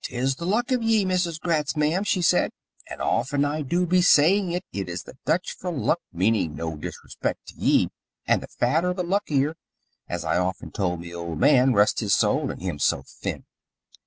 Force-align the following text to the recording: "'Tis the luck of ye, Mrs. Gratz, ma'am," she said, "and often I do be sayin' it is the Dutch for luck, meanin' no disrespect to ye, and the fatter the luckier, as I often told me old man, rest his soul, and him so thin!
"'Tis 0.00 0.36
the 0.36 0.46
luck 0.46 0.72
of 0.72 0.82
ye, 0.82 1.04
Mrs. 1.04 1.38
Gratz, 1.38 1.76
ma'am," 1.76 2.02
she 2.02 2.22
said, 2.22 2.52
"and 2.88 3.02
often 3.02 3.44
I 3.44 3.60
do 3.60 3.84
be 3.84 4.00
sayin' 4.00 4.50
it 4.52 4.64
is 4.72 5.02
the 5.02 5.18
Dutch 5.26 5.52
for 5.52 5.70
luck, 5.70 6.00
meanin' 6.10 6.56
no 6.56 6.74
disrespect 6.74 7.48
to 7.48 7.54
ye, 7.58 7.90
and 8.26 8.42
the 8.42 8.48
fatter 8.48 8.94
the 8.94 9.02
luckier, 9.04 9.56
as 10.08 10.24
I 10.24 10.38
often 10.38 10.70
told 10.70 11.00
me 11.00 11.12
old 11.14 11.38
man, 11.38 11.74
rest 11.74 12.00
his 12.00 12.14
soul, 12.14 12.50
and 12.50 12.62
him 12.62 12.78
so 12.78 13.02
thin! 13.06 13.44